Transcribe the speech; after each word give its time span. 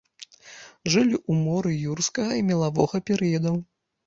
Жылі 0.93 1.13
ў 1.29 1.33
моры 1.41 1.75
юрскага 1.93 2.31
і 2.41 2.47
мелавога 2.49 3.05
перыядаў. 3.13 3.63